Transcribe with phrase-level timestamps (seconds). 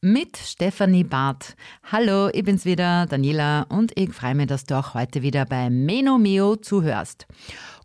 [0.00, 1.56] Mit Stefanie Barth.
[1.82, 5.70] Hallo, ich bin's wieder, Daniela, und ich freue mich, dass du auch heute wieder bei
[5.70, 7.26] Meno Mio zuhörst.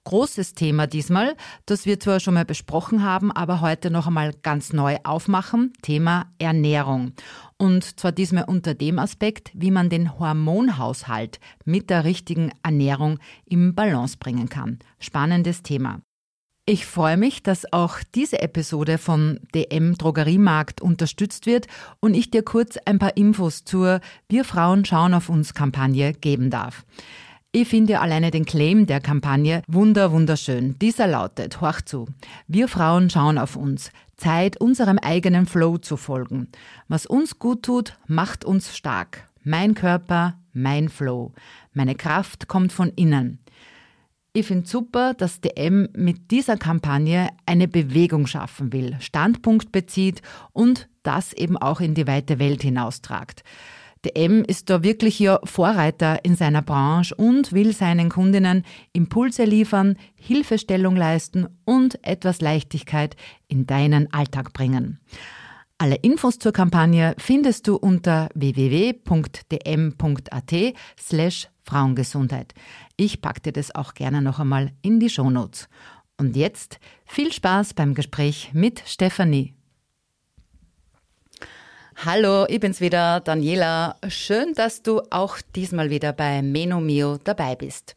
[0.03, 1.35] Großes Thema diesmal,
[1.65, 5.73] das wir zwar schon mal besprochen haben, aber heute noch einmal ganz neu aufmachen.
[5.81, 7.13] Thema Ernährung.
[7.57, 13.73] Und zwar diesmal unter dem Aspekt, wie man den Hormonhaushalt mit der richtigen Ernährung im
[13.73, 14.77] Balance bringen kann.
[14.99, 16.01] Spannendes Thema.
[16.65, 21.67] Ich freue mich, dass auch diese Episode von DM Drogeriemarkt unterstützt wird
[21.99, 23.99] und ich dir kurz ein paar Infos zur
[24.29, 26.85] Wir Frauen schauen auf uns Kampagne geben darf.
[27.51, 30.79] Ich finde alleine den Claim der Kampagne wunder wunderschön.
[30.79, 32.07] Dieser lautet, horch zu,
[32.47, 33.91] wir Frauen schauen auf uns.
[34.15, 36.47] Zeit, unserem eigenen Flow zu folgen.
[36.87, 39.27] Was uns gut tut, macht uns stark.
[39.43, 41.33] Mein Körper, mein Flow.
[41.73, 43.42] Meine Kraft kommt von innen.
[44.35, 50.89] Ich finde super, dass DM mit dieser Kampagne eine Bewegung schaffen will, Standpunkt bezieht und
[51.03, 53.43] das eben auch in die weite Welt hinaustragt.
[54.03, 59.97] DM ist da wirklich ja Vorreiter in seiner Branche und will seinen Kundinnen Impulse liefern,
[60.15, 63.15] Hilfestellung leisten und etwas Leichtigkeit
[63.47, 64.99] in deinen Alltag bringen.
[65.77, 69.03] Alle Infos zur Kampagne findest du unter www.dm.at
[70.99, 72.53] slash Frauengesundheit.
[72.97, 75.67] Ich packe dir das auch gerne noch einmal in die Shownotes.
[76.17, 79.53] Und jetzt viel Spaß beim Gespräch mit Stefanie.
[82.05, 83.95] Hallo, ich bin's wieder, Daniela.
[84.07, 87.93] Schön, dass du auch diesmal wieder bei Menomio dabei bist.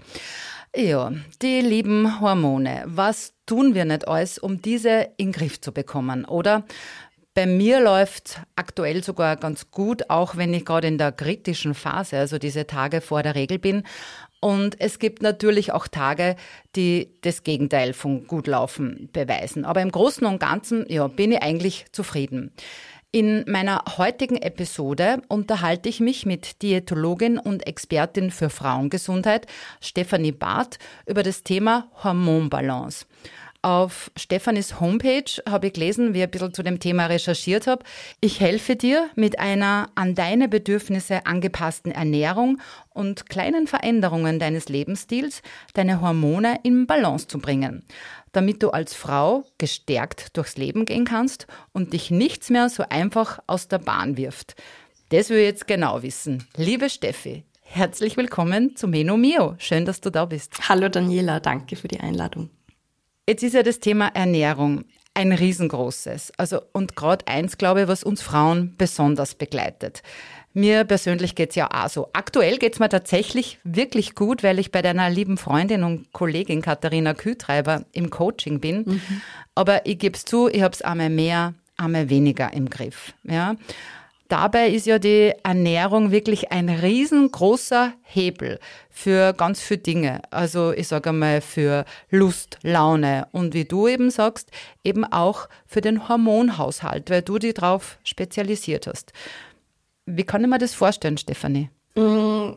[0.75, 2.82] Ja, die lieben Hormone.
[2.87, 6.65] Was tun wir nicht alles, um diese in den Griff zu bekommen, oder?
[7.36, 12.16] Bei mir läuft aktuell sogar ganz gut, auch wenn ich gerade in der kritischen Phase,
[12.16, 13.82] also diese Tage vor der Regel bin.
[14.41, 16.36] Und es gibt natürlich auch Tage,
[16.76, 19.66] die das Gegenteil von gut laufen beweisen.
[19.66, 22.52] Aber im Großen und Ganzen, ja, bin ich eigentlich zufrieden.
[23.12, 29.46] In meiner heutigen Episode unterhalte ich mich mit Diätologin und Expertin für Frauengesundheit
[29.82, 33.04] Stefanie Barth über das Thema Hormonbalance.
[33.66, 37.84] Auf Stefanis Homepage habe ich gelesen, wie ich ein bisschen zu dem Thema recherchiert habe.
[38.21, 42.60] Ich helfe dir mit einer an deine Bedürfnisse angepassten Ernährung
[42.91, 45.43] und kleinen Veränderungen deines Lebensstils,
[45.75, 47.82] deine Hormone in Balance zu bringen,
[48.31, 53.41] damit du als Frau gestärkt durchs Leben gehen kannst und dich nichts mehr so einfach
[53.49, 54.55] aus der Bahn wirft.
[55.09, 56.47] Das will ich jetzt genau wissen.
[56.56, 59.56] Liebe Steffi, herzlich willkommen zu Meno Mio.
[59.59, 60.53] Schön, dass du da bist.
[60.69, 62.49] Hallo Daniela, danke für die Einladung.
[63.28, 66.32] Jetzt ist ja das Thema Ernährung ein riesengroßes.
[66.37, 70.03] Also, und gerade eins, glaube ich, was uns Frauen besonders begleitet.
[70.53, 72.09] Mir persönlich geht's ja auch so.
[72.12, 77.14] Aktuell geht's mir tatsächlich wirklich gut, weil ich bei deiner lieben Freundin und Kollegin Katharina
[77.14, 78.84] Kühtreiber im Coaching bin.
[78.87, 79.22] Mhm.
[79.54, 83.12] Aber ich gebe es zu, ich habe es einmal mehr, einmal weniger im Griff.
[83.25, 83.56] Ja.
[84.28, 88.59] Dabei ist ja die Ernährung wirklich ein riesengroßer Hebel
[88.91, 90.22] für ganz viele Dinge.
[90.31, 94.50] Also ich sage einmal für Lust, Laune und wie du eben sagst,
[94.82, 99.12] eben auch für den Hormonhaushalt, weil du dich darauf spezialisiert hast.
[100.06, 101.70] Wie kann ich mir das vorstellen, Stefanie?
[101.94, 102.54] Mm,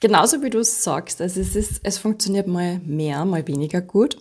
[0.00, 1.20] genauso wie du es sagst.
[1.20, 4.16] Also es, ist, es funktioniert mal mehr, mal weniger gut.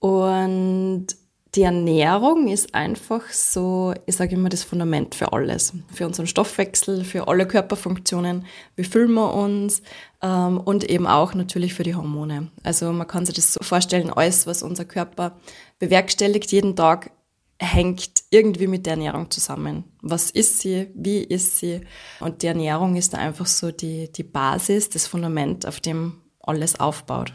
[0.00, 1.06] Und
[1.54, 5.72] die Ernährung ist einfach so, ich sage immer, das Fundament für alles.
[5.92, 8.46] Für unseren Stoffwechsel, für alle Körperfunktionen.
[8.76, 9.82] Wie fühlen wir uns?
[10.22, 12.52] Ähm, und eben auch natürlich für die Hormone.
[12.62, 15.38] Also man kann sich das so vorstellen, alles, was unser Körper
[15.80, 17.10] bewerkstelligt jeden Tag,
[17.58, 19.84] hängt irgendwie mit der Ernährung zusammen.
[20.02, 20.88] Was ist sie?
[20.94, 21.80] Wie ist sie?
[22.20, 26.78] Und die Ernährung ist da einfach so die, die Basis, das Fundament, auf dem alles
[26.78, 27.32] aufbaut.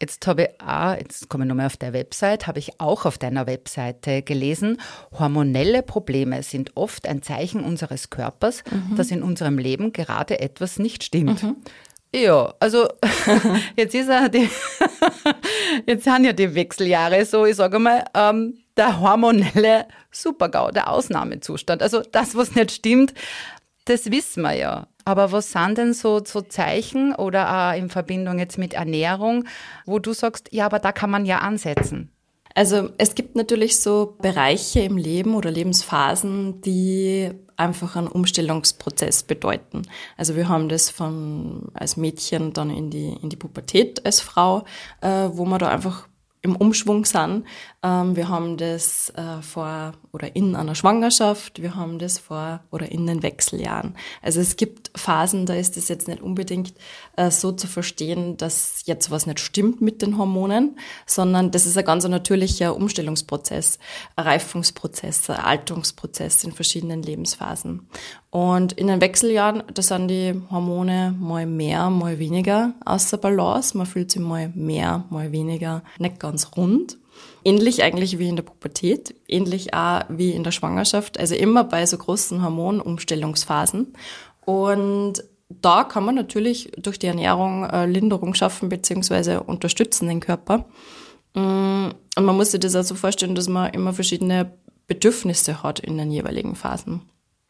[0.00, 3.18] Jetzt habe ich auch, jetzt komme ich nochmal auf der Website, habe ich auch auf
[3.18, 4.80] deiner Webseite gelesen,
[5.18, 8.94] hormonelle Probleme sind oft ein Zeichen unseres Körpers, mhm.
[8.94, 11.42] dass in unserem Leben gerade etwas nicht stimmt.
[11.42, 11.56] Mhm.
[12.14, 12.88] Ja, also
[13.76, 14.48] jetzt ist ja die,
[15.86, 21.82] jetzt sind ja die Wechseljahre so, ich sage mal, ähm, der hormonelle Supergau, der Ausnahmezustand.
[21.82, 23.12] Also das, was nicht stimmt,
[23.84, 24.86] das wissen wir ja.
[25.08, 29.44] Aber was sind denn so, so Zeichen oder auch in Verbindung jetzt mit Ernährung,
[29.86, 32.12] wo du sagst, ja, aber da kann man ja ansetzen?
[32.54, 39.80] Also es gibt natürlich so Bereiche im Leben oder Lebensphasen, die einfach einen Umstellungsprozess bedeuten.
[40.18, 44.64] Also wir haben das von als Mädchen dann in die in die Pubertät als Frau,
[45.00, 46.06] äh, wo man da einfach
[46.48, 47.44] im Umschwung sind.
[47.82, 52.90] Ähm, wir haben das äh, vor oder in einer Schwangerschaft, wir haben das vor oder
[52.90, 53.94] in den Wechseljahren.
[54.22, 56.74] Also es gibt Phasen, da ist es jetzt nicht unbedingt
[57.16, 61.76] äh, so zu verstehen, dass jetzt was nicht stimmt mit den Hormonen, sondern das ist
[61.76, 63.78] ein ganz natürlicher Umstellungsprozess,
[64.16, 67.88] ein Reifungsprozess, ein Alterungsprozess in verschiedenen Lebensphasen.
[68.30, 73.76] Und in den Wechseljahren, da sind die Hormone mal mehr, mal weniger außer Balance.
[73.76, 76.98] Man fühlt sich mal mehr, mal weniger nicht ganz rund.
[77.42, 81.86] Ähnlich eigentlich wie in der Pubertät, ähnlich auch wie in der Schwangerschaft, also immer bei
[81.86, 83.94] so großen Hormonumstellungsphasen.
[84.44, 90.66] Und da kann man natürlich durch die Ernährung äh, Linderung schaffen beziehungsweise unterstützen den Körper.
[91.34, 94.52] Mm, und man muss sich das auch so vorstellen, dass man immer verschiedene
[94.86, 97.02] Bedürfnisse hat in den jeweiligen Phasen.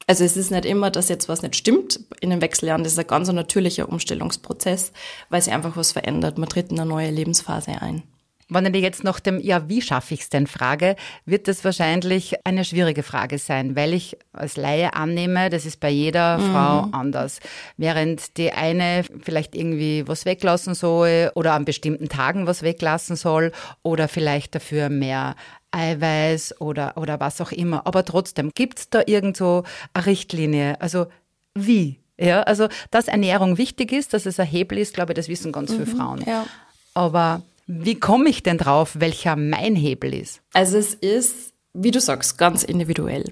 [0.09, 2.83] Also es ist nicht immer, dass jetzt was nicht stimmt in den Wechseljahren.
[2.83, 4.93] Das ist ein ganz natürlicher Umstellungsprozess,
[5.29, 6.39] weil sich einfach was verändert.
[6.39, 8.03] Man tritt in eine neue Lebensphase ein.
[8.51, 10.97] Wenn ich jetzt nach dem, ja, wie schaffe ich es denn frage,
[11.27, 15.91] wird das wahrscheinlich eine schwierige Frage sein, weil ich als Laie annehme, das ist bei
[15.91, 16.53] jeder mhm.
[16.53, 17.41] Frau anders.
[17.77, 23.53] Während die eine vielleicht irgendwie was weglassen soll oder an bestimmten Tagen was weglassen soll
[23.83, 25.37] oder vielleicht dafür mehr
[25.71, 27.87] Eiweiß oder, oder was auch immer.
[27.87, 30.81] Aber trotzdem, gibt es da irgendwo eine Richtlinie?
[30.81, 31.07] Also
[31.55, 32.01] wie?
[32.21, 35.53] Ja, also, dass Ernährung wichtig ist, dass es ein Hebel ist, glaube ich, das wissen
[35.53, 36.25] ganz mhm, viele Frauen.
[36.27, 36.47] Ja.
[36.95, 40.41] Aber wie komme ich denn drauf, welcher mein Hebel ist?
[40.53, 43.31] Also es ist, wie du sagst, ganz individuell.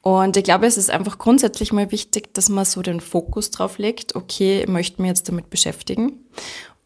[0.00, 3.78] Und ich glaube, es ist einfach grundsätzlich mal wichtig, dass man so den Fokus drauf
[3.78, 6.24] legt, okay, ich möchte mich jetzt damit beschäftigen.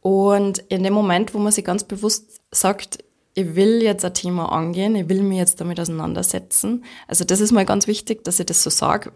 [0.01, 2.99] Und in dem Moment, wo man sich ganz bewusst sagt,
[3.39, 6.85] ich will jetzt ein Thema angehen, ich will mich jetzt damit auseinandersetzen.
[7.07, 9.13] Also das ist mal ganz wichtig, dass ich das so sage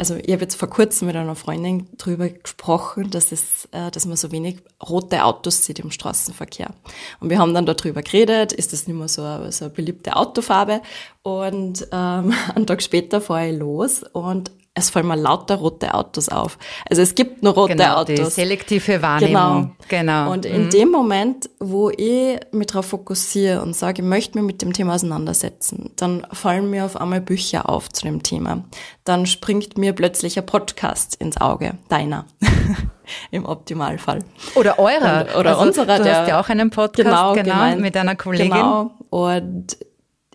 [0.00, 4.06] also ich habe jetzt vor kurzem mit einer Freundin drüber gesprochen, dass es, äh, dass
[4.06, 4.58] man so wenig
[4.88, 6.72] rote Autos sieht im Straßenverkehr.
[7.18, 10.14] Und wir haben dann darüber geredet, ist das nicht mehr so eine, so eine beliebte
[10.14, 10.82] Autofarbe?
[11.22, 16.28] Und ähm, einen Tag später fahre ich los und es fallen mir lauter rote Autos
[16.28, 16.58] auf.
[16.88, 18.16] Also es gibt nur rote genau, Autos.
[18.16, 19.76] Die selektive Wahrnehmung.
[19.88, 20.24] Genau.
[20.26, 20.32] genau.
[20.32, 20.70] Und in mhm.
[20.70, 24.94] dem Moment, wo ich mich darauf fokussiere und sage, ich möchte mich mit dem Thema
[24.94, 28.64] auseinandersetzen, dann fallen mir auf einmal Bücher auf zu dem Thema.
[29.04, 31.74] Dann springt mir plötzlich ein Podcast ins Auge.
[31.88, 32.26] Deiner.
[33.30, 34.18] Im Optimalfall.
[34.54, 35.26] Oder eurer.
[35.28, 35.96] Und, oder also, unserer.
[35.96, 38.50] Du der, hast ja auch einen Podcast genau, genau mit einer Kollegin.
[38.50, 38.90] Genau.
[39.10, 39.78] Und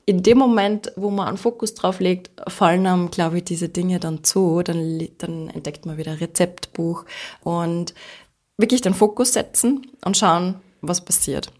[0.05, 4.00] in dem Moment, wo man einen Fokus drauf legt, fallen einem, glaube ich, diese Dinge
[4.00, 4.61] dann zu.
[4.61, 7.05] Dann, dann entdeckt man wieder Rezeptbuch
[7.44, 7.94] und
[8.57, 11.51] wirklich den Fokus setzen und schauen, was passiert.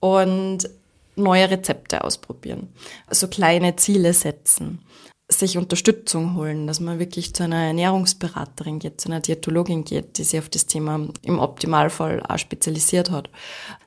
[0.00, 0.68] Und
[1.14, 2.68] neue Rezepte ausprobieren.
[3.10, 4.80] So kleine Ziele setzen.
[5.28, 10.24] Sich Unterstützung holen, dass man wirklich zu einer Ernährungsberaterin geht, zu einer Diätologin geht, die
[10.24, 13.30] sich auf das Thema im Optimalfall auch spezialisiert hat.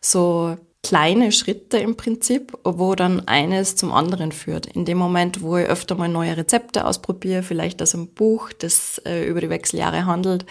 [0.02, 4.68] So kleine Schritte im Prinzip, wo dann eines zum anderen führt.
[4.68, 9.02] In dem Moment, wo ich öfter mal neue Rezepte ausprobiere, vielleicht aus einem Buch, das
[9.04, 10.46] äh, über die Wechseljahre handelt,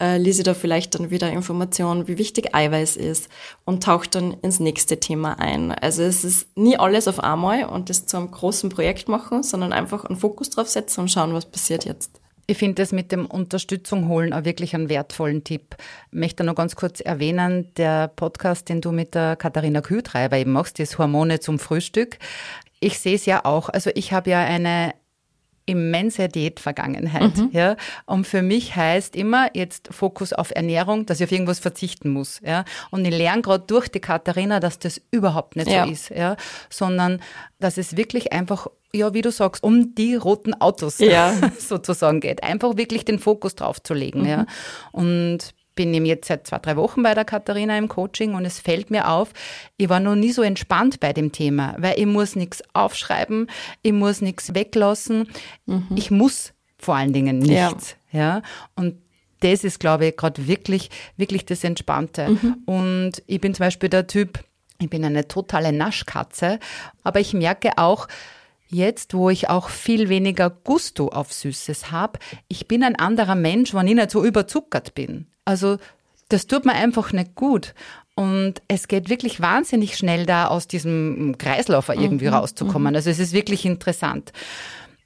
[0.00, 3.28] äh, lese ich da vielleicht dann wieder Informationen, wie wichtig Eiweiß ist
[3.64, 5.72] und tauche dann ins nächste Thema ein.
[5.72, 9.72] Also es ist nie alles auf einmal und das zu einem großen Projekt machen, sondern
[9.72, 12.19] einfach einen Fokus drauf setzen und schauen, was passiert jetzt.
[12.50, 15.76] Ich finde das mit dem Unterstützung holen auch wirklich einen wertvollen Tipp.
[16.10, 20.80] Möchte noch ganz kurz erwähnen, der Podcast, den du mit der Katharina Kühtreiber eben machst,
[20.80, 22.18] das Hormone zum Frühstück.
[22.80, 23.68] Ich sehe es ja auch.
[23.68, 24.94] Also ich habe ja eine
[25.66, 27.36] immense Diätvergangenheit.
[27.36, 27.50] Mhm.
[27.52, 27.76] Ja.
[28.06, 32.40] Und für mich heißt immer jetzt Fokus auf Ernährung, dass ich auf irgendwas verzichten muss.
[32.44, 32.64] Ja.
[32.90, 35.84] Und ich lerne gerade durch die Katharina, dass das überhaupt nicht ja.
[35.84, 36.36] so ist, ja.
[36.68, 37.20] sondern
[37.58, 41.32] dass es wirklich einfach ja, wie du sagst, um die roten Autos ja.
[41.58, 42.42] sozusagen geht.
[42.42, 44.22] Einfach wirklich den Fokus drauf zu legen.
[44.22, 44.28] Mhm.
[44.28, 44.46] Ja.
[44.90, 48.58] Und bin eben jetzt seit zwei, drei Wochen bei der Katharina im Coaching und es
[48.58, 49.32] fällt mir auf,
[49.76, 53.48] ich war noch nie so entspannt bei dem Thema, weil ich muss nichts aufschreiben,
[53.82, 55.28] ich muss nichts weglassen,
[55.66, 55.86] mhm.
[55.94, 57.96] ich muss vor allen Dingen nichts.
[58.12, 58.20] Ja.
[58.20, 58.42] ja.
[58.74, 58.96] Und
[59.40, 62.28] das ist, glaube ich, gerade wirklich, wirklich das Entspannte.
[62.28, 62.56] Mhm.
[62.66, 64.44] Und ich bin zum Beispiel der Typ,
[64.78, 66.58] ich bin eine totale Naschkatze,
[67.02, 68.08] aber ich merke auch,
[68.72, 73.74] Jetzt, wo ich auch viel weniger Gusto auf Süßes habe, ich bin ein anderer Mensch,
[73.74, 75.26] wenn ich nicht so überzuckert bin.
[75.44, 75.78] Also
[76.28, 77.74] das tut mir einfach nicht gut.
[78.14, 82.34] Und es geht wirklich wahnsinnig schnell da aus diesem Kreislauf irgendwie mhm.
[82.34, 82.92] rauszukommen.
[82.92, 82.96] Mhm.
[82.96, 84.32] Also es ist wirklich interessant.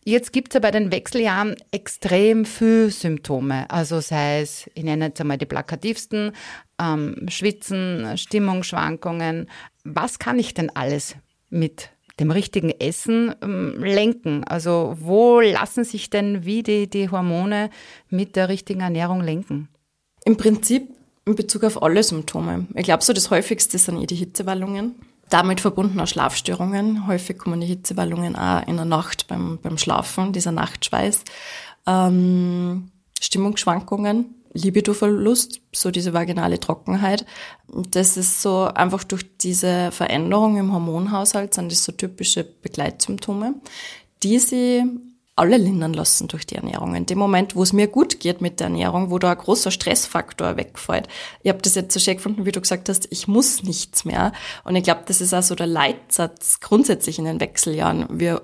[0.07, 3.71] Jetzt gibt es ja bei den Wechseljahren extrem viel Symptome.
[3.71, 6.33] Also sei es, ich nenne jetzt einmal die plakativsten,
[6.79, 9.49] ähm, Schwitzen, Stimmungsschwankungen.
[9.85, 11.17] Was kann ich denn alles
[11.49, 14.45] mit dem richtigen Essen ähm, lenken?
[14.45, 17.71] Also wo lassen sich denn wie die, die Hormone
[18.11, 19.69] mit der richtigen Ernährung lenken?
[20.25, 20.89] Im Prinzip
[21.27, 22.67] in Bezug auf alle Symptome.
[22.75, 24.95] Ich glaube, so das häufigste sind eh die Hitzewallungen.
[25.31, 27.07] Damit verbunden auch Schlafstörungen.
[27.07, 31.25] Häufig kommen die Hitzewallungen auch in der Nacht beim, beim Schlafen, dieser Nachtschweiß.
[31.87, 32.91] Ähm,
[33.21, 37.25] Stimmungsschwankungen, Libidoverlust, so diese vaginale Trockenheit.
[37.69, 43.55] Das ist so einfach durch diese Veränderung im Hormonhaushalt sind das so typische Begleitsymptome,
[44.23, 44.85] die sie
[45.37, 46.95] alle lindern lassen durch die Ernährung.
[46.95, 49.71] In dem Moment, wo es mir gut geht mit der Ernährung, wo da ein großer
[49.71, 51.09] Stressfaktor wegfällt.
[51.43, 54.33] Ich habe das jetzt so schön gefunden, wie du gesagt hast, ich muss nichts mehr.
[54.63, 58.07] Und ich glaube, das ist auch so der Leitsatz grundsätzlich in den Wechseljahren.
[58.11, 58.43] Wir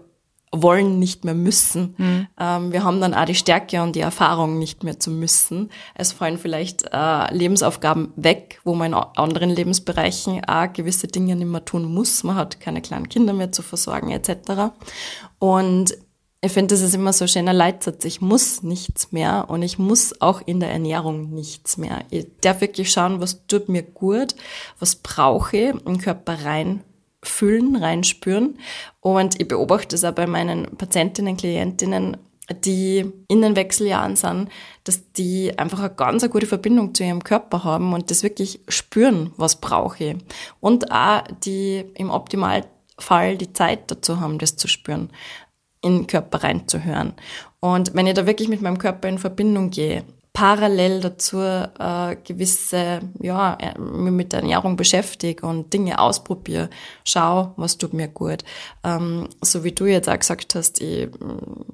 [0.52, 1.94] wollen nicht mehr müssen.
[1.96, 2.26] Mhm.
[2.38, 5.70] Ähm, wir haben dann auch die Stärke und die Erfahrung nicht mehr zu müssen.
[5.94, 11.46] Es fallen vielleicht äh, Lebensaufgaben weg, wo man in anderen Lebensbereichen auch gewisse Dinge nicht
[11.46, 12.24] mehr tun muss.
[12.24, 14.72] Man hat keine kleinen Kinder mehr zu versorgen etc.
[15.38, 15.94] Und
[16.42, 18.04] ich finde, das ist immer so ein schöner Leitsatz.
[18.06, 22.02] Ich muss nichts mehr und ich muss auch in der Ernährung nichts mehr.
[22.08, 24.34] Ich darf wirklich schauen, was tut mir gut,
[24.78, 26.82] was brauche ich im Körper rein
[27.22, 28.58] fühlen, reinspüren.
[29.00, 32.16] Und ich beobachte es auch bei meinen Patientinnen, Klientinnen,
[32.64, 34.48] die in den Wechseljahren sind,
[34.84, 38.60] dass die einfach eine ganz eine gute Verbindung zu ihrem Körper haben und das wirklich
[38.68, 40.16] spüren, was brauche ich.
[40.58, 45.10] Und auch die im Optimalfall die Zeit dazu haben, das zu spüren
[45.82, 47.14] in den Körper reinzuhören.
[47.60, 53.00] Und wenn ich da wirklich mit meinem Körper in Verbindung gehe, parallel dazu äh, gewisse,
[53.20, 56.70] ja, äh, mit der Ernährung beschäftige und Dinge ausprobiere,
[57.04, 58.44] schau, was tut mir gut.
[58.84, 61.08] Ähm, so wie du jetzt auch gesagt hast, ich,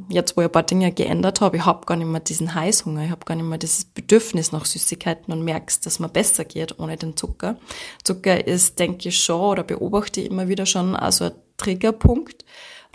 [0.09, 3.05] jetzt wo ich ein paar Dinge geändert habe, ich habe gar nicht mehr diesen Heißhunger,
[3.05, 6.79] ich habe gar nicht mehr dieses Bedürfnis nach Süßigkeiten und merkst, dass mir besser geht
[6.79, 7.59] ohne den Zucker.
[8.05, 12.45] Zucker ist, denke ich schon, oder beobachte ich immer wieder schon, also ein Triggerpunkt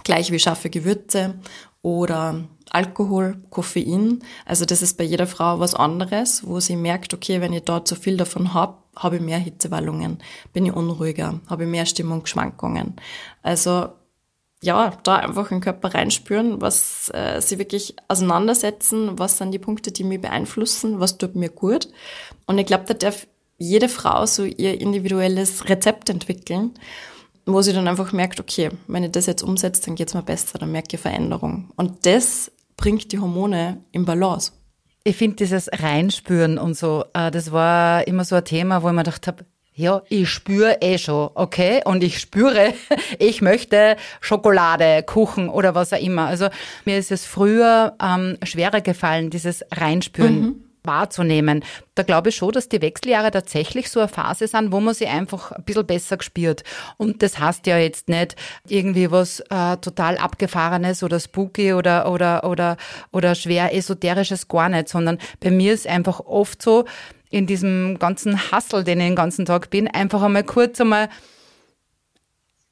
[0.03, 1.35] gleich wie scharfe Gewürze
[1.81, 4.23] oder Alkohol, Koffein.
[4.45, 7.87] Also das ist bei jeder Frau was anderes, wo sie merkt, okay, wenn ich dort
[7.87, 10.19] zu viel davon habe, habe ich mehr Hitzewallungen,
[10.53, 12.95] bin ich unruhiger, habe ich mehr Stimmungsschwankungen.
[13.41, 13.89] Also
[14.63, 19.59] ja, da einfach in den Körper reinspüren, was äh, sie wirklich auseinandersetzen, was sind die
[19.59, 21.89] Punkte, die mich beeinflussen, was tut mir gut.
[22.45, 23.25] Und ich glaube, da darf
[23.57, 26.71] jede Frau so ihr individuelles Rezept entwickeln
[27.45, 30.59] wo sie dann einfach merkt, okay, wenn ich das jetzt umsetze, dann geht's mir besser,
[30.59, 31.71] dann merke ich Veränderung.
[31.75, 34.51] Und das bringt die Hormone im Balance.
[35.03, 38.93] Ich finde dieses Reinspüren und so, äh, das war immer so ein Thema, wo ich
[38.93, 41.81] mir gedacht habe, ja, ich spüre eh schon, okay?
[41.85, 42.73] Und ich spüre,
[43.19, 46.27] ich möchte Schokolade, Kuchen oder was auch immer.
[46.27, 46.49] Also
[46.85, 50.41] mir ist es früher ähm, schwerer gefallen, dieses Reinspüren.
[50.41, 51.63] Mhm wahrzunehmen.
[51.95, 55.07] Da glaube ich schon, dass die Wechseljahre tatsächlich so eine Phase sind, wo man sie
[55.07, 56.63] einfach ein bisschen besser gespürt.
[56.97, 58.35] Und das heißt ja jetzt nicht
[58.67, 62.77] irgendwie was äh, total abgefahrenes oder spooky oder, oder, oder,
[63.11, 66.85] oder schwer esoterisches gar nicht, sondern bei mir ist einfach oft so,
[67.31, 71.09] in diesem ganzen Hassel, den ich den ganzen Tag bin, einfach einmal kurz einmal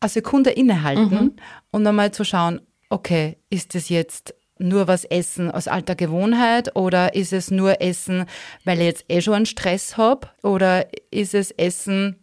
[0.01, 1.31] eine Sekunde innehalten mhm.
[1.71, 7.15] und einmal zu schauen, okay, ist das jetzt nur was essen aus alter Gewohnheit oder
[7.15, 8.25] ist es nur Essen,
[8.65, 12.17] weil ich jetzt eh schon einen Stress habe oder ist es Essen,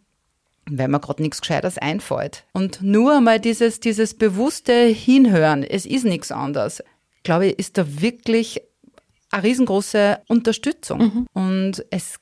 [0.69, 2.45] weil mir gerade nichts Gescheites einfällt.
[2.53, 6.83] Und nur einmal dieses, dieses bewusste Hinhören, es ist nichts anderes,
[7.23, 8.61] glaube ich, ist da wirklich
[9.31, 10.99] eine riesengroße Unterstützung.
[10.99, 11.27] Mhm.
[11.33, 12.19] Und es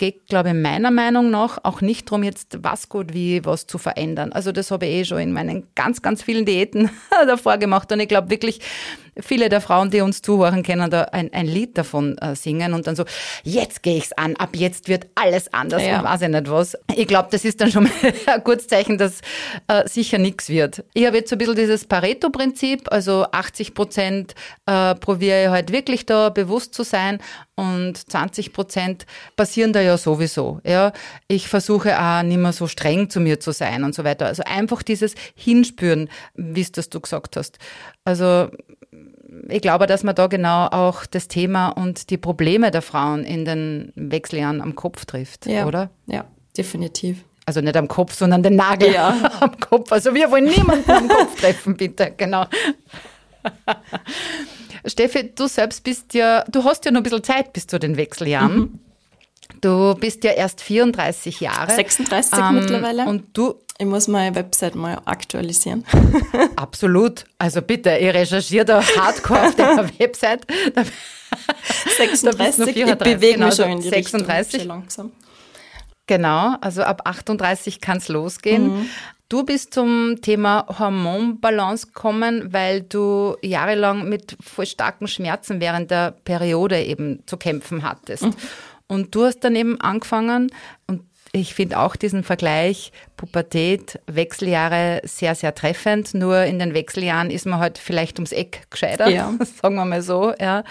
[0.00, 3.76] geht, glaube ich, meiner Meinung nach auch nicht darum, jetzt was gut wie was zu
[3.76, 4.32] verändern.
[4.32, 6.90] Also das habe ich eh schon in meinen ganz, ganz vielen Diäten
[7.26, 7.92] davor gemacht.
[7.92, 8.60] Und ich glaube wirklich,
[9.18, 12.86] viele der Frauen, die uns zuhören, können da ein, ein Lied davon äh, singen und
[12.86, 13.04] dann so,
[13.42, 15.98] jetzt gehe ich's an, ab jetzt wird alles anders ja.
[15.98, 16.76] und weiß ich nicht was.
[16.94, 17.92] Ich glaube, das ist dann schon mal
[18.26, 19.20] ein gutes Zeichen, dass
[19.68, 20.84] äh, sicher nichts wird.
[20.94, 24.34] Ich habe jetzt so ein bisschen dieses Pareto-Prinzip, also 80 Prozent
[24.66, 27.18] äh, probiere ich halt wirklich da bewusst zu sein
[27.60, 30.60] und 20 Prozent passieren da ja sowieso.
[30.64, 30.92] Ja,
[31.28, 34.26] ich versuche auch nicht mehr so streng zu mir zu sein und so weiter.
[34.26, 37.58] Also einfach dieses Hinspüren, wie es das du gesagt hast.
[38.04, 38.48] Also
[39.48, 43.44] ich glaube, dass man da genau auch das Thema und die Probleme der Frauen in
[43.44, 45.90] den Wechseljahren am Kopf trifft, ja, oder?
[46.06, 46.24] Ja,
[46.56, 47.24] definitiv.
[47.46, 49.30] Also nicht am Kopf, sondern den Nagel ja.
[49.40, 49.90] am Kopf.
[49.92, 52.46] Also wir wollen niemanden am Kopf treffen, bitte, genau.
[54.86, 57.96] Steffi, du selbst bist ja, du hast ja noch ein bisschen Zeit bis zu den
[57.96, 58.58] Wechseljahren.
[58.58, 58.78] Mhm.
[59.60, 61.74] Du bist ja erst 34 Jahre.
[61.74, 63.04] 36 ähm, mittlerweile.
[63.04, 63.54] Und du.
[63.80, 65.86] Ich muss meine Website mal aktualisieren.
[66.56, 67.24] Absolut.
[67.38, 70.46] Also bitte, ich recherchiere da hardcore auf der Website.
[71.96, 74.54] 36, ich bewege genau, mich schon in die 36.
[74.54, 75.12] Richtung, langsam.
[76.06, 78.80] Genau, also ab 38 kann es losgehen.
[78.80, 78.90] Mhm.
[79.30, 86.10] Du bist zum Thema Hormonbalance gekommen, weil du jahrelang mit voll starken Schmerzen während der
[86.10, 88.24] Periode eben zu kämpfen hattest.
[88.24, 88.34] Mhm.
[88.88, 90.52] Und du hast dann eben angefangen
[90.86, 96.12] und ich finde auch diesen Vergleich Pubertät, Wechseljahre sehr, sehr treffend.
[96.14, 99.32] Nur in den Wechseljahren ist man halt vielleicht ums Eck gescheiter, ja.
[99.62, 100.64] sagen wir mal so, ja.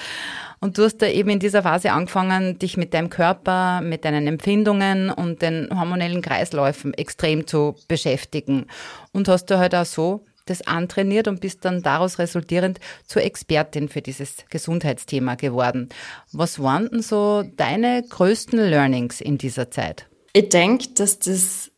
[0.60, 4.28] Und du hast da eben in dieser Phase angefangen, dich mit deinem Körper, mit deinen
[4.28, 8.66] Empfindungen und den hormonellen Kreisläufen extrem zu beschäftigen.
[9.14, 13.88] Und hast du halt auch so das antrainiert und bist dann daraus resultierend zur Expertin
[13.88, 15.90] für dieses Gesundheitsthema geworden.
[16.34, 20.09] Was waren denn so deine größten Learnings in dieser Zeit?
[20.34, 21.72] Ich denke, dass das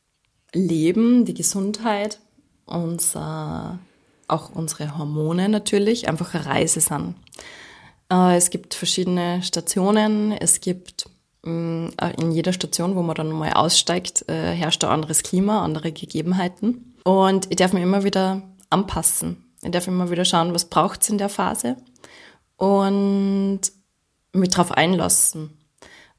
[0.53, 2.20] Leben, die Gesundheit,
[2.65, 3.79] unser,
[4.27, 7.15] auch unsere Hormone natürlich einfach eine Reise sind.
[8.12, 11.10] Äh, es gibt verschiedene Stationen, es gibt
[11.43, 15.63] mm, äh, in jeder Station, wo man dann mal aussteigt, äh, herrscht ein anderes Klima,
[15.63, 16.96] andere Gegebenheiten.
[17.03, 19.46] Und ich darf mich immer wieder anpassen.
[19.63, 21.77] Ich darf immer wieder schauen, was braucht es in der Phase
[22.58, 23.62] und
[24.34, 25.60] mich darauf einlassen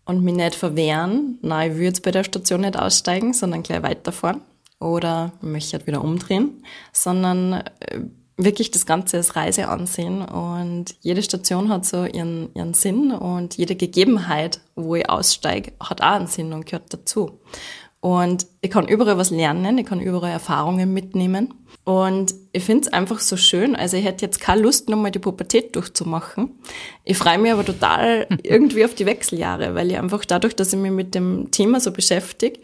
[0.04, 4.42] und mich nicht verwehren, nein, ich jetzt bei der Station nicht aussteigen, sondern gleich weiterfahren
[4.80, 8.00] oder möchte halt wieder umdrehen, sondern äh,
[8.36, 13.56] wirklich das Ganze als Reise ansehen und jede Station hat so ihren, ihren Sinn und
[13.56, 17.40] jede Gegebenheit, wo ich aussteige, hat auch einen Sinn und gehört dazu.
[18.00, 21.54] Und ich kann überall was lernen, ich kann überall Erfahrungen mitnehmen.
[21.84, 23.74] Und ich finde es einfach so schön.
[23.74, 26.50] Also ich hätte jetzt keine Lust, nochmal die Pubertät durchzumachen.
[27.04, 30.78] Ich freue mich aber total irgendwie auf die Wechseljahre, weil ich einfach dadurch, dass ich
[30.78, 32.60] mich mit dem Thema so beschäftige,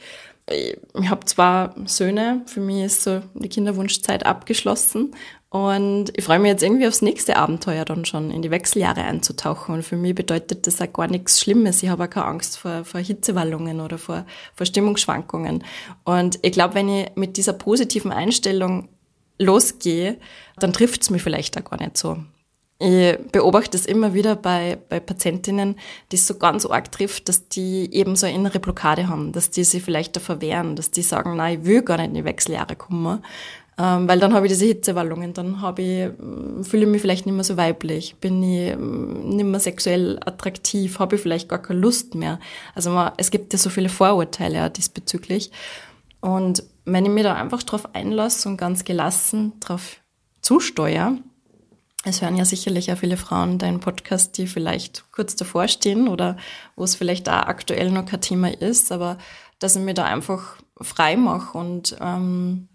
[0.51, 5.15] ich, habe zwar Söhne, für mich ist so die Kinderwunschzeit abgeschlossen
[5.51, 9.75] und ich freue mich jetzt irgendwie aufs nächste Abenteuer dann schon, in die Wechseljahre einzutauchen.
[9.75, 11.83] Und für mich bedeutet das auch gar nichts Schlimmes.
[11.83, 15.65] Ich habe auch keine Angst vor, vor Hitzewallungen oder vor, vor Stimmungsschwankungen.
[16.05, 18.91] Und ich glaube, wenn ich mit dieser positiven Einstellung
[19.39, 20.19] losgehe,
[20.59, 22.19] dann trifft es mich vielleicht auch gar nicht so.
[22.81, 25.77] Ich beobachte es immer wieder bei, bei Patientinnen,
[26.13, 29.51] die es so ganz arg trifft, dass die eben so eine innere Blockade haben, dass
[29.51, 32.25] die sich vielleicht da verwehren, dass die sagen, nein, ich will gar nicht in die
[32.25, 33.25] Wechseljahre kommen,
[33.81, 37.27] ähm, weil dann habe ich diese Hitzewallungen, dann habe ich, mm, fühle ich mich vielleicht
[37.27, 41.63] nicht mehr so weiblich, bin ich mm, nicht mehr sexuell attraktiv, habe ich vielleicht gar
[41.63, 42.41] keine Lust mehr.
[42.75, 45.53] Also man, es gibt ja so viele Vorurteile diesbezüglich.
[46.21, 50.01] Und wenn ich mich da einfach drauf einlasse und ganz gelassen drauf
[50.41, 51.19] zusteuere,
[52.05, 56.37] es hören ja sicherlich auch viele Frauen deinen Podcast, die vielleicht kurz davor stehen oder
[56.77, 59.19] wo es vielleicht auch aktuell noch kein Thema ist, aber
[59.59, 62.69] dass ich mir da einfach frei mache und ähm,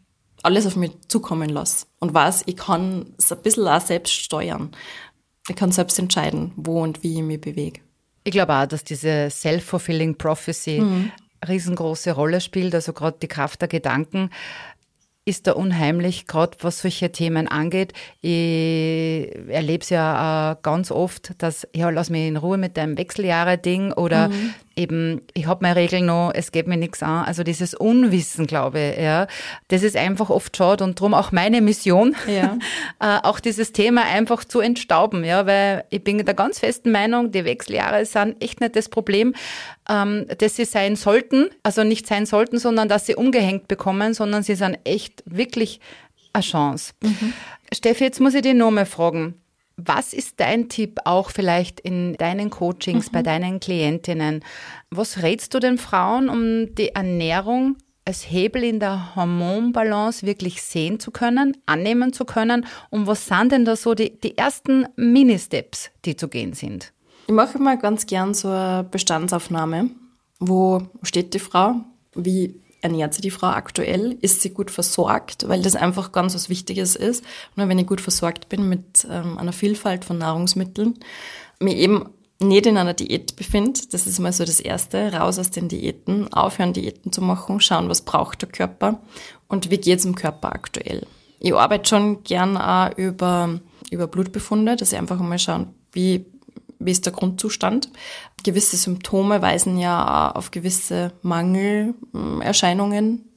[0.43, 4.71] alles auf mich zukommen lasse und weiß, ich kann es ein bisschen auch selbst steuern.
[5.47, 7.81] Ich kann selbst entscheiden, wo und wie ich mich bewege.
[8.25, 11.11] Ich glaube auch, dass diese self-fulfilling prophecy mhm.
[11.47, 14.29] Riesengroße Rolle spielt, also gerade die Kraft der Gedanken
[15.25, 17.93] ist da unheimlich, gerade was solche Themen angeht.
[18.19, 22.97] Ich erlebe es ja äh, ganz oft, dass, ja, lass mich in Ruhe mit deinem
[22.97, 27.25] Wechseljahre-Ding oder mhm eben, ich habe meine Regeln noch, es geht mir nichts an.
[27.25, 29.27] Also dieses Unwissen, glaube ich, ja,
[29.67, 32.57] das ist einfach oft schade und darum auch meine Mission, ja.
[32.99, 37.31] äh, auch dieses Thema einfach zu entstauben, ja, weil ich bin der ganz festen Meinung,
[37.31, 39.33] die Wechseljahre sind echt nicht das Problem,
[39.89, 44.43] ähm, dass sie sein sollten, also nicht sein sollten, sondern dass sie umgehängt bekommen, sondern
[44.43, 45.79] sie sind echt wirklich
[46.33, 46.93] eine Chance.
[47.01, 47.33] Mhm.
[47.73, 49.35] Steffi, jetzt muss ich dich nochmal fragen.
[49.75, 53.11] Was ist dein Tipp auch vielleicht in deinen Coachings, mhm.
[53.11, 54.43] bei deinen Klientinnen?
[54.91, 60.99] Was rätst du den Frauen, um die Ernährung als Hebel in der Hormonbalance wirklich sehen
[60.99, 62.65] zu können, annehmen zu können?
[62.89, 66.93] Und was sind denn da so die, die ersten Mini-Steps, die zu gehen sind?
[67.25, 69.89] Ich mache mal ganz gern so eine Bestandsaufnahme.
[70.39, 71.75] Wo steht die Frau?
[72.15, 74.17] Wie ernährt sich die Frau aktuell?
[74.21, 75.47] Ist sie gut versorgt?
[75.47, 77.23] Weil das einfach ganz was Wichtiges ist.
[77.55, 80.99] Nur wenn ich gut versorgt bin mit ähm, einer Vielfalt von Nahrungsmitteln,
[81.59, 85.49] mir eben nicht in einer Diät befinde, das ist mal so das Erste, raus aus
[85.49, 88.99] den Diäten, aufhören Diäten zu machen, schauen, was braucht der Körper
[89.47, 91.07] und wie geht es im Körper aktuell.
[91.39, 96.25] Ich arbeite schon gern auch über, über Blutbefunde, dass ich einfach mal schauen, wie
[96.85, 97.89] wie ist der Grundzustand.
[98.43, 103.29] Gewisse Symptome weisen ja auf gewisse Mangelerscheinungen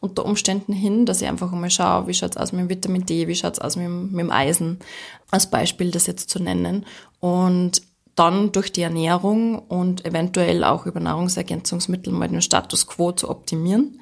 [0.00, 3.26] unter Umständen hin, dass ich einfach mal schaue, wie schaut's aus mit dem Vitamin D,
[3.26, 4.78] wie schaut's aus mit, mit dem Eisen,
[5.30, 6.84] als Beispiel das jetzt zu nennen.
[7.20, 7.82] Und
[8.14, 14.00] dann durch die Ernährung und eventuell auch über Nahrungsergänzungsmittel mal den Status quo zu optimieren,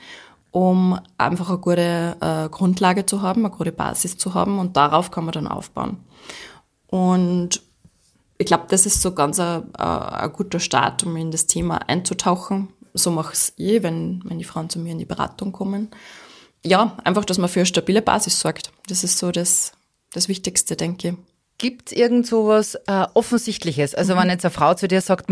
[0.50, 5.10] um einfach eine gute äh, Grundlage zu haben, eine gute Basis zu haben und darauf
[5.10, 5.98] kann man dann aufbauen.
[6.88, 7.62] Und
[8.42, 12.68] ich glaube, das ist so ganz ein, ein, guter Start, um in das Thema einzutauchen.
[12.92, 15.88] So mache ich es eh, wenn, wenn die Frauen zu mir in die Beratung kommen.
[16.64, 18.72] ja, einfach, dass man für eine stabile Basis sorgt.
[18.88, 19.72] Das ist so das,
[20.12, 21.14] das Wichtigste, denke ich.
[21.58, 23.94] Gibt es irgend so was äh, Offensichtliches?
[23.94, 24.20] Also mhm.
[24.20, 25.30] wenn jetzt eine Frau zu dir sagt,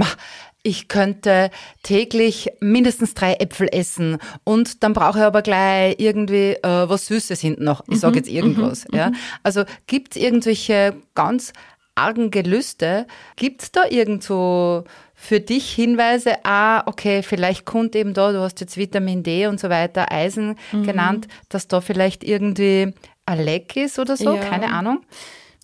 [0.63, 1.51] ich könnte
[1.83, 7.41] täglich mindestens drei Äpfel essen und dann brauche ich aber gleich irgendwie äh, was Süßes
[7.41, 7.83] hinten noch.
[7.89, 8.19] Ich sage mhm.
[8.19, 8.87] jetzt irgendwas.
[8.89, 8.97] Mhm.
[8.97, 9.11] Ja?
[9.11, 9.17] Mhm.
[9.43, 11.53] Also gibt es irgendwelche ganz
[12.01, 13.07] argen Gelüste?
[13.37, 14.85] Gibt es da irgendwo
[15.15, 19.61] für dich Hinweise, ah, okay, vielleicht kommt eben da, du hast jetzt Vitamin D und
[19.61, 20.85] so weiter, Eisen mhm.
[20.85, 22.95] genannt, dass da vielleicht irgendwie
[23.27, 24.41] ein Leck ist oder so, ja.
[24.41, 25.03] keine Ahnung?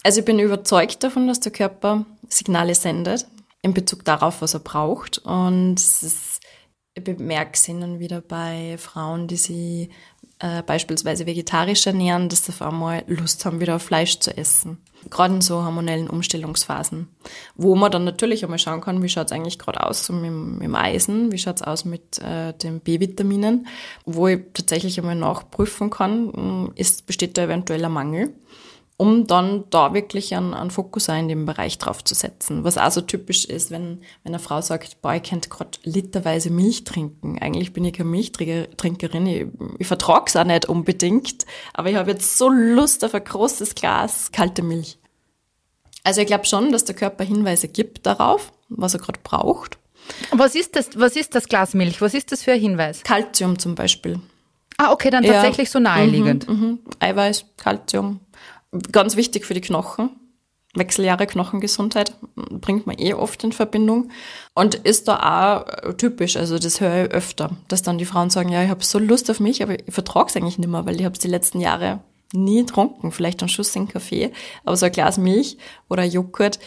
[0.05, 3.27] Also ich bin überzeugt davon, dass der Körper Signale sendet
[3.63, 5.19] in Bezug darauf, was er braucht.
[5.19, 6.41] Und ist,
[6.95, 9.91] ich bemerke es dann wieder bei Frauen, die sich
[10.39, 14.79] äh, beispielsweise vegetarisch ernähren, dass sie auf einmal Lust haben, wieder Fleisch zu essen.
[15.09, 17.09] Gerade in so hormonellen Umstellungsphasen,
[17.55, 20.33] wo man dann natürlich einmal schauen kann, wie schaut es eigentlich gerade aus so mit,
[20.33, 23.69] mit, dem Eisen, wie schaut es aus mit äh, den B-Vitaminen,
[24.05, 28.35] wo ich tatsächlich einmal nachprüfen kann, ist, besteht da eventuell ein Mangel
[28.99, 32.65] um dann da wirklich einen, einen Fokus in dem Bereich drauf zu setzen.
[32.65, 36.51] Was auch so typisch ist, wenn, wenn eine Frau sagt, boah, ich könnte gerade literweise
[36.51, 37.39] Milch trinken.
[37.41, 39.47] Eigentlich bin ich keine Milchtrinkerin, ich,
[39.79, 43.75] ich vertrage es auch nicht unbedingt, aber ich habe jetzt so Lust auf ein großes
[43.75, 44.99] Glas kalte Milch.
[46.03, 49.79] Also ich glaube schon, dass der Körper Hinweise gibt darauf, was er gerade braucht.
[50.31, 52.01] Was ist das, was ist das Glas Milch?
[52.01, 53.03] Was ist das für ein Hinweis?
[53.03, 54.21] Calcium zum Beispiel.
[54.79, 55.73] Ah, okay, dann tatsächlich ja.
[55.73, 56.49] so naheliegend.
[56.49, 56.79] Mhm, mhm.
[57.01, 58.21] Eiweiß, Calcium,
[58.93, 60.11] Ganz wichtig für die Knochen.
[60.75, 64.11] Wechseljahre Knochengesundheit bringt man eh oft in Verbindung.
[64.55, 68.51] Und ist da auch typisch, also das höre ich öfter, dass dann die Frauen sagen,
[68.51, 70.97] ja, ich habe so Lust auf mich, aber ich vertrage es eigentlich nicht mehr, weil
[70.97, 72.01] ich habe es die letzten Jahre
[72.33, 74.33] nie getrunken, vielleicht einen Schuss in Kaffee,
[74.65, 75.57] aber so ein Glas Milch
[75.89, 76.59] oder Joghurt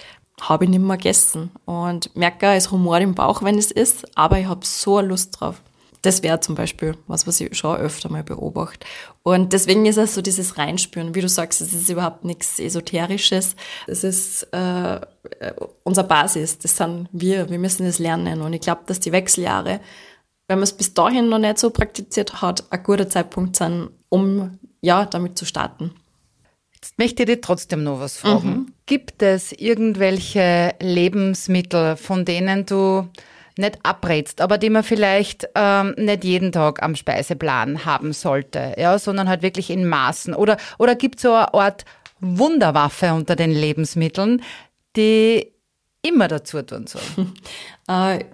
[0.41, 1.51] habe ich nicht mehr gegessen.
[1.65, 5.61] Und merke, es rumort im Bauch, wenn es ist, aber ich habe so Lust drauf
[6.01, 8.85] das wäre zum Beispiel was, was ich schon öfter mal beobachte.
[9.23, 11.13] Und deswegen ist es so dieses Reinspüren.
[11.13, 13.55] Wie du sagst, es ist überhaupt nichts Esoterisches.
[13.85, 15.01] Es ist äh,
[15.83, 16.57] unser Basis.
[16.59, 17.49] Das sind wir.
[17.49, 18.41] Wir müssen es lernen.
[18.41, 19.81] Und ich glaube, dass die Wechseljahre,
[20.47, 24.57] wenn man es bis dahin noch nicht so praktiziert hat, ein guter Zeitpunkt sind, um
[24.81, 25.91] ja damit zu starten.
[26.73, 28.49] Jetzt möchte ich dir trotzdem noch was fragen.
[28.49, 28.73] Mhm.
[28.85, 33.09] Gibt es irgendwelche Lebensmittel, von denen du
[33.59, 38.97] nicht abrätst, aber die man vielleicht ähm, nicht jeden Tag am Speiseplan haben sollte, ja,
[38.97, 40.33] sondern halt wirklich in Maßen.
[40.33, 41.85] Oder, oder gibt es so eine Art
[42.19, 44.41] Wunderwaffe unter den Lebensmitteln,
[44.95, 45.51] die
[46.01, 47.01] immer dazu tun soll?
[47.87, 48.25] Äh,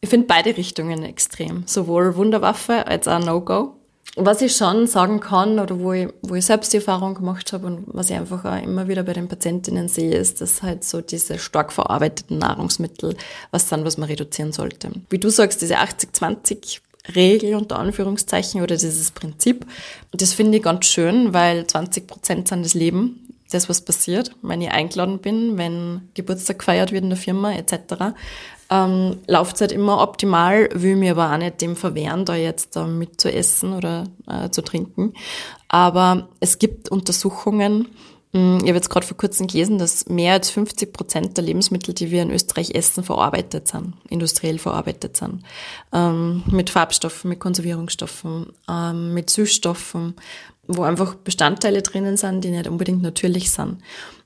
[0.00, 1.62] ich finde beide Richtungen extrem.
[1.66, 3.77] Sowohl Wunderwaffe als auch No-Go.
[4.16, 7.66] Was ich schon sagen kann oder wo ich, wo ich selbst die Erfahrung gemacht habe
[7.66, 11.00] und was ich einfach auch immer wieder bei den Patientinnen sehe, ist, dass halt so
[11.00, 13.16] diese stark verarbeiteten Nahrungsmittel
[13.50, 14.90] was sind, was man reduzieren sollte.
[15.10, 16.80] Wie du sagst, diese 80-20
[17.14, 19.64] Regel unter Anführungszeichen oder dieses Prinzip.
[20.12, 24.60] Das finde ich ganz schön, weil 20 Prozent sind das Leben, das was passiert, wenn
[24.60, 28.14] ich eingeladen bin, wenn Geburtstag gefeiert wird in der Firma etc
[28.70, 33.20] ähm, Laufzeit immer optimal, will mir aber auch nicht dem verwehren, da jetzt äh, mit
[33.20, 35.14] zu essen oder äh, zu trinken.
[35.68, 37.88] Aber es gibt Untersuchungen,
[38.34, 41.94] hm, ich habe jetzt gerade vor kurzem gelesen, dass mehr als 50 Prozent der Lebensmittel,
[41.94, 45.44] die wir in Österreich essen, verarbeitet sind, industriell verarbeitet sind.
[45.92, 50.14] Ähm, mit Farbstoffen, mit Konservierungsstoffen, ähm, mit Süßstoffen,
[50.66, 53.78] wo einfach Bestandteile drinnen sind, die nicht unbedingt natürlich sind.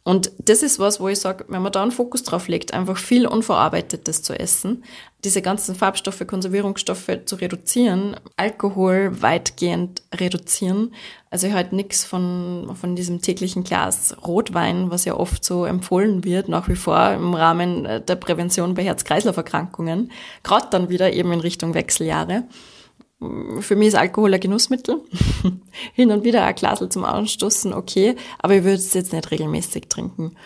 [0.04, 2.96] Und das ist was, wo ich sage, wenn man da einen Fokus drauf legt, einfach
[2.96, 4.82] viel Unverarbeitetes zu essen,
[5.22, 10.92] diese ganzen Farbstoffe, Konservierungsstoffe zu reduzieren, Alkohol weitgehend reduzieren.
[11.30, 16.24] Also ich halt nichts von, von diesem täglichen Glas Rotwein, was ja oft so empfohlen
[16.24, 20.10] wird, nach wie vor im Rahmen der Prävention bei Herz-Kreislauf-Erkrankungen,
[20.42, 22.42] gerade dann wieder eben in Richtung Wechseljahre
[23.60, 25.00] für mich ist Alkohol ein Genussmittel.
[25.94, 29.88] Hin und wieder ein Glas zum Anstoßen, okay, aber ich würde es jetzt nicht regelmäßig
[29.88, 30.36] trinken.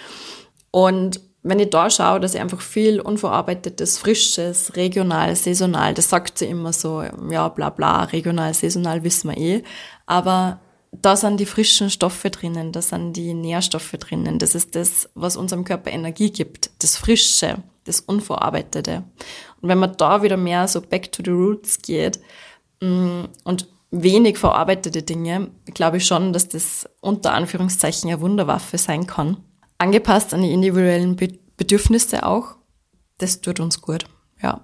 [0.70, 6.38] Und wenn ich da schaue, dass ich einfach viel unverarbeitetes, frisches, regional, saisonal, das sagt
[6.38, 9.62] sie immer so, ja, bla bla, regional, saisonal wissen wir eh,
[10.06, 10.60] aber
[10.90, 15.36] da sind die frischen Stoffe drinnen, da sind die Nährstoffe drinnen, das ist das, was
[15.36, 19.04] unserem Körper Energie gibt, das Frische, das Unverarbeitete.
[19.60, 22.18] Und wenn man da wieder mehr so back to the roots geht,
[22.80, 29.38] und wenig verarbeitete Dinge, glaube ich schon, dass das unter Anführungszeichen eine Wunderwaffe sein kann.
[29.78, 31.16] Angepasst an die individuellen
[31.56, 32.56] Bedürfnisse auch.
[33.18, 34.04] Das tut uns gut,
[34.42, 34.60] ja.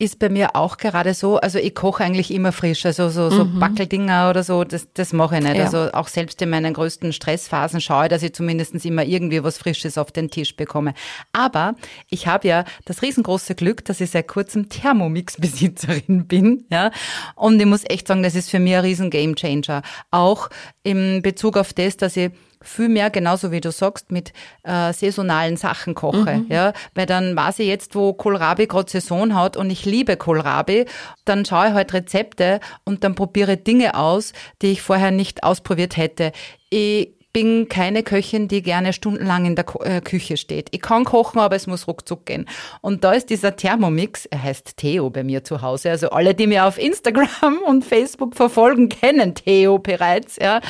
[0.00, 3.44] Ist bei mir auch gerade so, also ich koche eigentlich immer frisch, also so, so
[3.44, 3.60] mhm.
[3.60, 5.56] Backeldinger oder so, das, das mache ich nicht.
[5.56, 5.64] Ja.
[5.64, 9.58] Also auch selbst in meinen größten Stressphasen schaue ich, dass ich zumindest immer irgendwie was
[9.58, 10.94] Frisches auf den Tisch bekomme.
[11.34, 11.74] Aber
[12.08, 16.92] ich habe ja das riesengroße Glück, dass ich seit kurzem Thermomix-Besitzerin bin, ja.
[17.34, 19.82] Und ich muss echt sagen, das ist für mich ein riesen Gamechanger.
[20.10, 20.48] Auch
[20.82, 22.30] im Bezug auf das, dass ich
[22.62, 24.32] viel mehr, genauso wie du sagst, mit
[24.64, 26.38] äh, saisonalen Sachen koche.
[26.38, 26.46] Mhm.
[26.48, 30.84] Ja, weil dann weiß ich jetzt, wo Kohlrabi gerade Saison hat und ich liebe Kohlrabi,
[31.24, 35.96] dann schaue ich halt Rezepte und dann probiere Dinge aus, die ich vorher nicht ausprobiert
[35.96, 36.32] hätte.
[36.68, 40.68] Ich bin keine Köchin, die gerne stundenlang in der äh, Küche steht.
[40.72, 42.46] Ich kann kochen, aber es muss ruckzuck gehen.
[42.80, 45.90] Und da ist dieser Thermomix, er heißt Theo bei mir zu Hause.
[45.90, 50.36] Also alle, die mir auf Instagram und Facebook verfolgen, kennen Theo bereits.
[50.36, 50.60] Ja,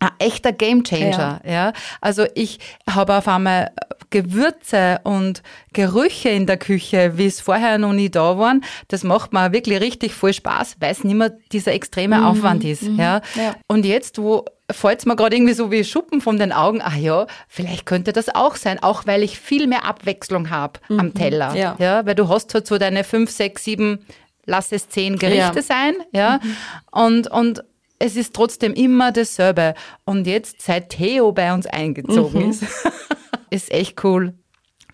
[0.00, 1.40] ein echter Gamechanger.
[1.44, 1.50] Ja.
[1.50, 3.70] ja, also ich habe auf einmal
[4.10, 8.62] Gewürze und Gerüche in der Küche, wie es vorher noch nie da waren.
[8.88, 12.24] Das macht mir wirklich richtig voll Spaß, weil es nicht mehr dieser extreme mhm.
[12.26, 12.82] Aufwand ist.
[12.82, 12.98] Mhm.
[12.98, 13.22] Ja.
[13.34, 13.54] ja.
[13.66, 16.96] Und jetzt, wo fällt es mir gerade irgendwie so wie Schuppen von den Augen, ach
[16.96, 21.00] ja, vielleicht könnte das auch sein, auch weil ich viel mehr Abwechslung habe mhm.
[21.00, 21.54] am Teller.
[21.54, 21.76] Ja.
[21.78, 22.06] ja.
[22.06, 24.06] Weil du hast halt so deine fünf, sechs, sieben,
[24.46, 25.62] lass es zehn Gerichte ja.
[25.62, 26.40] sein, ja.
[26.42, 26.56] Mhm.
[26.90, 27.64] Und, und
[27.98, 29.74] es ist trotzdem immer dasselbe.
[30.04, 32.50] Und jetzt, seit Theo bei uns eingezogen mhm.
[32.50, 32.64] ist,
[33.50, 34.34] ist echt cool.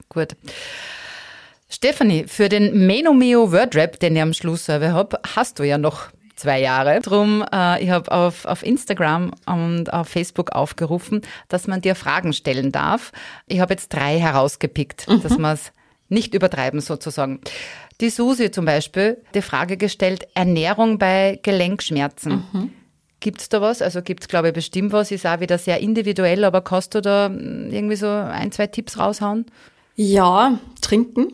[0.09, 0.37] Gut.
[1.70, 6.09] Stefanie, für den Menomeo Wordrap, den ich am Schluss selber habe, hast du ja noch
[6.38, 7.01] zwei Jahre.
[7.01, 12.33] Drum, äh, ich habe auf, auf Instagram und auf Facebook aufgerufen, dass man dir Fragen
[12.33, 13.12] stellen darf.
[13.46, 15.22] Ich habe jetzt drei herausgepickt, mhm.
[15.22, 15.72] dass man es
[16.09, 17.40] nicht übertreiben sozusagen.
[18.01, 22.44] Die Susi zum Beispiel, die Frage gestellt, Ernährung bei Gelenkschmerzen.
[22.53, 22.72] Mhm.
[23.20, 23.83] Gibt's da was?
[23.83, 25.11] Also gibt's glaube ich, bestimmt was.
[25.11, 29.46] Ist auch wieder sehr individuell, aber kannst du da irgendwie so ein, zwei Tipps raushauen?
[29.96, 31.33] Ja, trinken.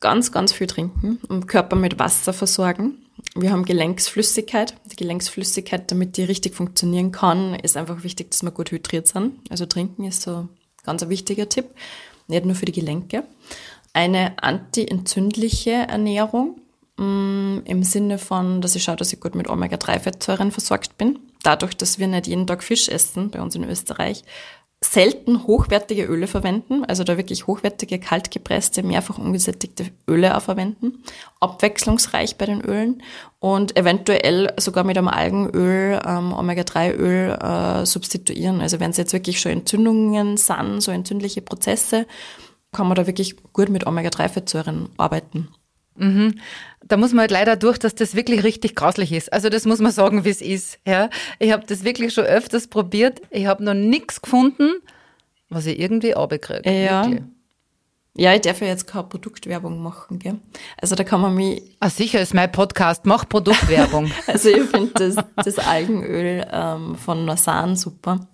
[0.00, 2.98] Ganz, ganz viel trinken und Körper mit Wasser versorgen.
[3.34, 4.74] Wir haben Gelenksflüssigkeit.
[4.92, 9.34] Die Gelenksflüssigkeit, damit die richtig funktionieren kann, ist einfach wichtig, dass wir gut hydriert sind.
[9.50, 10.48] Also trinken ist so
[10.84, 11.66] ganz ein wichtiger Tipp.
[12.28, 13.24] Nicht nur für die Gelenke.
[13.92, 16.60] Eine antientzündliche Ernährung
[16.96, 21.18] mm, im Sinne von, dass ich schaue, dass ich gut mit Omega-3-Fettsäuren versorgt bin.
[21.42, 24.22] Dadurch, dass wir nicht jeden Tag Fisch essen bei uns in Österreich,
[24.84, 31.02] selten hochwertige Öle verwenden, also da wirklich hochwertige, kaltgepresste, mehrfach ungesättigte Öle auch verwenden,
[31.40, 33.02] abwechslungsreich bei den Ölen
[33.40, 38.60] und eventuell sogar mit einem Algenöl, ähm, Omega-3-Öl äh, substituieren.
[38.60, 42.06] Also wenn es jetzt wirklich schon Entzündungen sind, so entzündliche Prozesse,
[42.72, 45.48] kann man da wirklich gut mit Omega-3-Fettsäuren arbeiten.
[45.96, 46.34] Mhm.
[46.86, 49.32] Da muss man halt leider durch, dass das wirklich richtig grauslich ist.
[49.32, 50.78] Also das muss man sagen, wie es ist.
[50.86, 53.22] Ja, ich habe das wirklich schon öfters probiert.
[53.30, 54.72] Ich habe noch nichts gefunden,
[55.48, 56.70] was ich irgendwie abkriege.
[56.70, 57.04] Ja.
[57.04, 57.22] Wirklich.
[58.16, 60.38] Ja, ich darf ja jetzt keine Produktwerbung machen, gell?
[60.80, 61.62] Also da kann man mich.
[61.80, 64.08] Ah, sicher ist mein Podcast, mach Produktwerbung.
[64.28, 68.28] also ich finde das, das Algenöl ähm, von Nasan super,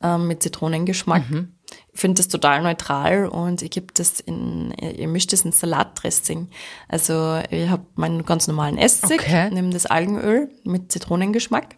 [0.00, 1.28] ähm, mit Zitronengeschmack.
[1.28, 1.57] Mhm
[1.98, 6.48] finde das total neutral und ich gebe das in, ich mische das in Salatdressing.
[6.88, 9.50] Also ich habe meinen ganz normalen Essig, okay.
[9.50, 11.76] nehme das Algenöl mit Zitronengeschmack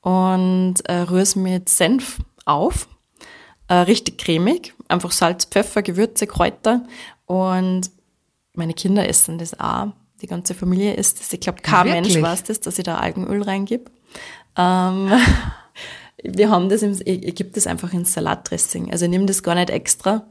[0.00, 2.88] und äh, rühre es mit Senf auf.
[3.68, 6.84] Äh, richtig cremig, einfach Salz, Pfeffer, Gewürze, Kräuter
[7.26, 7.90] und
[8.54, 9.92] meine Kinder essen das auch.
[10.20, 11.32] Die ganze Familie isst das.
[11.32, 12.14] Ich glaube, kein Wirklich?
[12.14, 13.90] Mensch weiß das, dass ich da Algenöl reingib.
[14.56, 15.12] Ähm,
[16.22, 18.90] wir haben das, im, ich, gebe das einfach ins Salatdressing.
[18.92, 20.26] Also ich nehme das gar nicht extra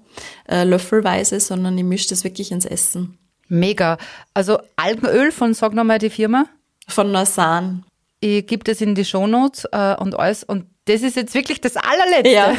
[0.47, 3.17] äh, löffelweise, sondern ich mische das wirklich ins Essen.
[3.47, 3.97] Mega.
[4.33, 6.45] Also Algenöl von, sag nochmal die Firma?
[6.87, 7.85] Von Nasan.
[8.19, 10.43] Ich gebe das in die Shownotes äh, und alles.
[10.43, 12.53] Und das ist jetzt wirklich das allerletzte, ja.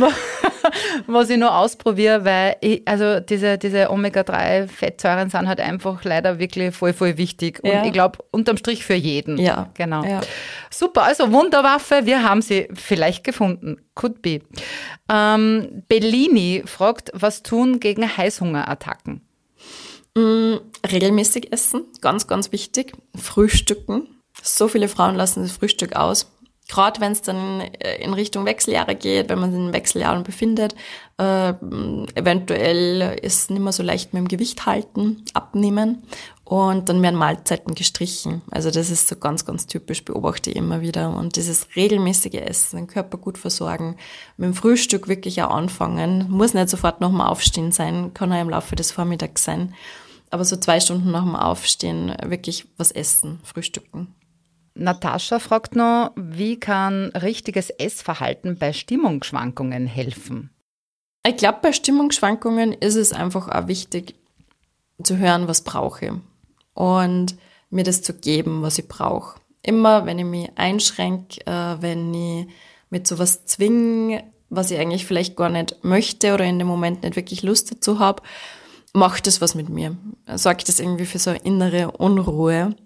[1.06, 6.74] was ich noch ausprobiere, weil ich, also diese, diese Omega-3-Fettsäuren sind halt einfach leider wirklich
[6.74, 7.60] voll, voll wichtig.
[7.62, 7.84] Und ja.
[7.84, 9.38] ich glaube, unterm Strich für jeden.
[9.38, 9.70] Ja.
[9.74, 10.04] Genau.
[10.04, 10.20] Ja.
[10.70, 13.78] Super, also Wunderwaffe, wir haben sie vielleicht gefunden.
[13.94, 14.40] Could be.
[15.08, 19.22] Ähm, Bellini fragt, was tun gegen Heißhungerattacken?
[20.16, 20.56] Mm,
[20.90, 22.92] regelmäßig essen, ganz, ganz wichtig.
[23.14, 24.08] Frühstücken.
[24.42, 26.35] So viele Frauen lassen das Frühstück aus
[26.68, 30.74] gerade wenn es dann äh, in Richtung Wechseljahre geht, wenn man sich in Wechseljahren befindet,
[31.18, 31.50] äh,
[32.14, 36.02] eventuell ist nicht mehr so leicht mit dem Gewicht halten, abnehmen
[36.44, 38.42] und dann werden Mahlzeiten gestrichen.
[38.50, 41.10] Also das ist so ganz, ganz typisch, beobachte ich immer wieder.
[41.16, 43.96] Und dieses regelmäßige Essen, den Körper gut versorgen,
[44.36, 48.50] mit dem Frühstück wirklich auch anfangen, muss nicht sofort nochmal aufstehen sein, kann auch im
[48.50, 49.74] Laufe des Vormittags sein.
[50.30, 54.14] Aber so zwei Stunden nach dem Aufstehen wirklich was essen, frühstücken.
[54.76, 60.50] Natascha fragt noch, wie kann richtiges Essverhalten bei Stimmungsschwankungen helfen?
[61.26, 64.14] Ich glaube, bei Stimmungsschwankungen ist es einfach auch wichtig
[65.02, 66.12] zu hören, was brauche ich.
[66.74, 67.36] und
[67.70, 69.40] mir das zu geben, was ich brauche.
[69.62, 72.46] Immer, wenn ich mich einschränke, äh, wenn ich
[72.90, 77.16] mit sowas zwinge, was ich eigentlich vielleicht gar nicht möchte oder in dem Moment nicht
[77.16, 78.22] wirklich Lust dazu habe,
[78.92, 79.96] macht das was mit mir.
[80.34, 82.76] Sorgt das irgendwie für so eine innere Unruhe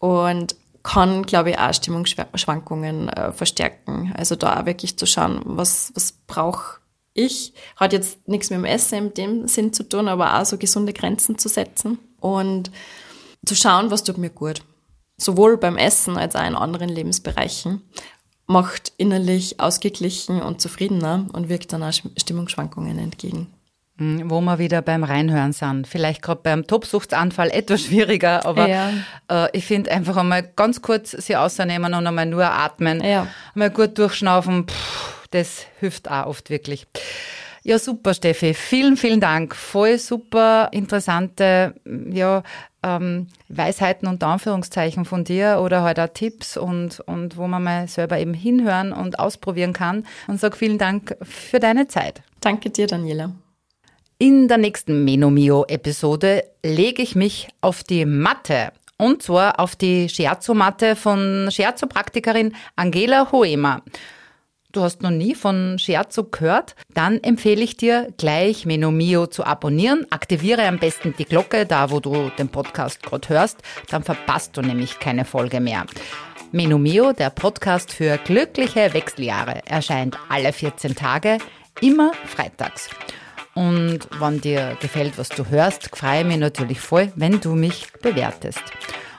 [0.00, 4.12] und kann, glaube ich, auch Stimmungsschwankungen äh, verstärken.
[4.16, 6.78] Also da auch wirklich zu schauen, was, was brauche
[7.14, 7.54] ich.
[7.76, 10.92] Hat jetzt nichts mit dem Essen in dem Sinn zu tun, aber auch so gesunde
[10.92, 12.70] Grenzen zu setzen und
[13.46, 14.62] zu schauen, was tut mir gut.
[15.16, 17.80] Sowohl beim Essen als auch in anderen Lebensbereichen
[18.46, 23.53] macht innerlich ausgeglichen und zufriedener und wirkt dann auch Stimmungsschwankungen entgegen.
[23.98, 25.86] Hm, wo wir wieder beim Reinhören sind.
[25.86, 28.90] Vielleicht gerade beim Tobsuchtsanfall etwas schwieriger, aber ja.
[29.30, 33.28] äh, ich finde einfach einmal ganz kurz sie ausnehmen und einmal nur atmen, ja.
[33.54, 36.86] einmal gut durchschnaufen, pff, das hilft auch oft wirklich.
[37.62, 38.52] Ja, super, Steffi.
[38.52, 39.56] Vielen, vielen Dank.
[39.56, 41.74] Voll super interessante
[42.10, 42.42] ja,
[42.82, 47.88] ähm, Weisheiten und Anführungszeichen von dir oder halt auch Tipps und, und wo man mal
[47.88, 50.04] selber eben hinhören und ausprobieren kann.
[50.26, 52.22] Und sag vielen Dank für deine Zeit.
[52.40, 53.32] Danke dir, Daniela.
[54.18, 58.72] In der nächsten Menomio-Episode lege ich mich auf die Matte.
[58.96, 63.82] Und zwar auf die Scherzo-Matte von Scherzo-Praktikerin Angela Hoemer.
[64.70, 66.76] Du hast noch nie von Scherzo gehört?
[66.94, 70.06] Dann empfehle ich dir gleich Menomio zu abonnieren.
[70.10, 73.62] Aktiviere am besten die Glocke, da wo du den Podcast gerade hörst.
[73.90, 75.86] Dann verpasst du nämlich keine Folge mehr.
[76.52, 81.38] Menomio, der Podcast für glückliche Wechseljahre, erscheint alle 14 Tage,
[81.80, 82.90] immer freitags.
[83.54, 87.86] Und wenn dir gefällt, was du hörst, freue ich mich natürlich voll, wenn du mich
[88.02, 88.62] bewertest.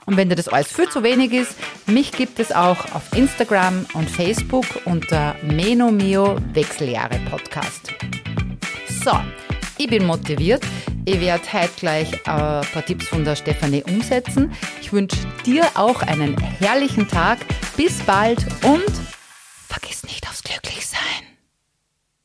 [0.05, 1.55] Und wenn dir das alles viel zu wenig ist,
[1.87, 7.93] mich gibt es auch auf Instagram und Facebook unter Menomio Wechseljahre Podcast.
[9.03, 9.17] So,
[9.77, 10.63] ich bin motiviert.
[11.05, 14.51] Ich werde heute gleich ein paar Tipps von der Stefanie umsetzen.
[14.81, 17.39] Ich wünsche dir auch einen herrlichen Tag.
[17.77, 18.91] Bis bald und
[19.67, 21.34] vergiss nicht aufs Glücklichsein.